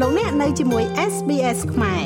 [0.00, 2.04] លោកអ្នកនៅជាមួយ SBS ខ្មែរ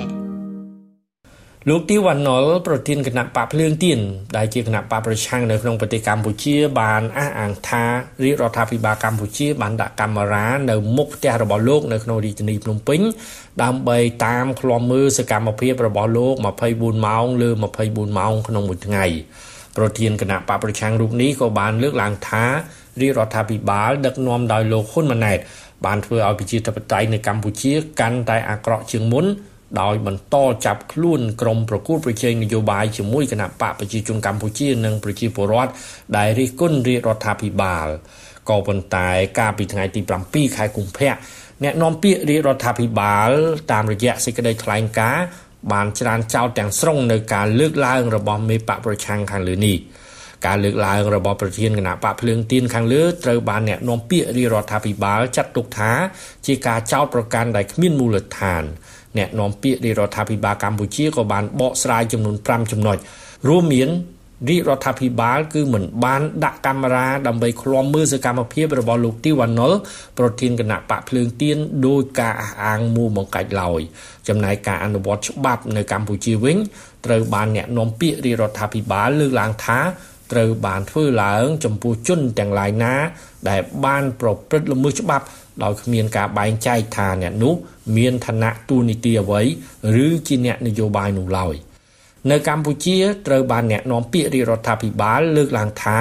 [1.68, 3.98] លោកទីវ៉ាណុលប្រធានគណៈបកភ្លើងទៀន
[4.36, 7.84] ដែលជាគណៈបកប្រឆាំងនៅក្នុងប្រទេសកម្ពុជា បានអះអាងថា
[8.24, 13.00] រាជរដ្ឋាភិបាលកម្ពុជា បានដាក់កាមេរ៉ានៅមុខផ្ទះរបស់លោកនៅក្នុងរាជធានីភ្នំពេញ
[13.62, 16.34] ដើម្បីតាមឃ្លាំមើលសកម្មភាពរបស់លោក
[16.70, 17.50] 24ម៉ោងលើ
[17.84, 19.06] 24ម៉ោងក្នុងមួយថ្ងៃ
[19.76, 22.44] ប្រធានគណៈបកប្រឆាំងរូបនេះក៏បានលើកឡើងថា
[23.02, 25.38] រាជរដ្ឋាភិបាលដឹកនាំដោយលោកហ៊ុនម៉ាណែត
[25.86, 29.26] បានធ្វើឲ្យប្រជាធិបតេយ្យនៅកម្ពុជាកាន់តែអាក្រក់ជាងមុន
[29.80, 35.72] ដោយបន្តចាប់ខ្លួនក្រុមប្រកួតប្រជែងនយោបាយជាមួយគណៈបកប្រជាជនកម្ពុជានិងប្រជាពលរដ្ឋ
[36.16, 37.86] ដែលរិះគន់រាជរដ្ឋាភិបាល
[38.48, 39.08] ក៏ប៉ុន្តែ
[39.38, 41.12] កាលពីថ្ងៃទី7ខែកុម្ភៈ
[41.62, 43.28] អ្នកនាំពាក្យរាជរដ្ឋាភិបាល
[43.72, 45.24] តាមរយៈសេចក្តីថ្លែងការណ៍
[45.72, 49.76] បានច្រានចោលទាំងស្រុងនៅការលើកឡើងរបស់មេបកប្រឆាំងខាងលើនេះ
[50.46, 55.92] ការលើកឡើងរបស់ប្រធានគណៈបកភ្លើងទៀនខាងលើត្រូវបានអ្នកនាំពាក្យរាជរដ្ឋាភិបាលចាត់ទុកថា
[56.46, 58.62] ជាការចោទប្រកាន់ដែលគ្មានមូលដ្ឋាន
[59.18, 62.96] អ្នកនាំពាក្យរាជរដ្ឋាភិបាលកម្ពុជាក៏បានបកស្រាយចំនួន5ចំណុច
[63.48, 63.90] រួមមាន
[64.48, 69.72] រាជរដ្ឋាភិបាលគឺមិនបានដាក់កាមេរ៉ាដើម្បីឃ្លាំមើលសកម្មភាពរបស់លោកទីវ៉ាណុល
[70.18, 73.80] ប្រធានគណៈបកភ្លើងទៀនដោយការអះអាងមួបង្កាច់ឡើយ
[74.28, 76.56] ចំណែកការអនុវត្តច្បាប់នៅកម្ពុជាវិញ
[77.06, 79.78] ត្រូវបានអ្នកនាំពាក្យរាជរដ្ឋាភិបាលលើកឡើងថា
[80.32, 82.94] ត្រូវបានធ្វើឡើងចំពោះជនទាំងឡាយណា
[83.48, 85.24] ដែលបានប្រព្រឹត្តល្មើសច្បាប់
[85.62, 87.54] ដោយគ្មានការបែងចែកថាអ្នកនោះ
[87.96, 89.42] មានឋានៈទូនីតិអ្វី
[90.04, 91.54] ឬជាអ្នកនយោបាយនោះឡើយ
[92.30, 95.96] នៅកម្ពុជាត្រូវបានអ្នកនាំពាក្យរាជរដ្ឋាភិបាលលើកឡើងថា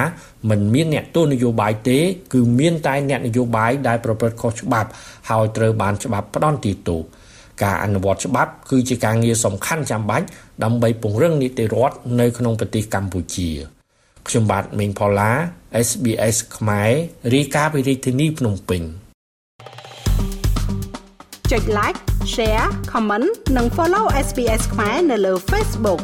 [0.50, 1.98] មិនមានអ្នកទោសនយោបាយទេ
[2.34, 4.88] គឺមានតែអ្នកនយោបាយដែលប្រព្រឹត្តខុសច្បាប់
[5.30, 7.00] ហើយត្រូវបានច្បាប់ផ្ដន់ទីទោស
[7.62, 10.26] ការអនុវត្តច្បាប់ គឺជាការងារសំខាន់ចាំបាច់
[10.64, 13.77] ដើម្បីពង្រឹងនីតិរដ្ឋនៅក្នុងប្រទេសកម្ពុជា
[14.28, 15.32] ខ្ញុំបាទមេងផល្លា
[15.86, 16.90] SBS ខ្មែរ
[17.34, 18.82] រាយការណ៍ពីរាជធានីភ្នំពេញ
[21.50, 22.00] ចុច like
[22.34, 26.00] share comment និង follow SBS ខ្មែរនៅលើ Facebook